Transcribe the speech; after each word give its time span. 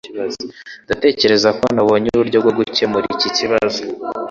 Ndatekereza 0.85 1.49
ko 1.59 1.65
nabonye 1.75 2.07
uburyo 2.11 2.37
bwo 2.43 2.51
gukemura 2.57 3.05
iki 3.15 3.29
kibazo 3.37 3.81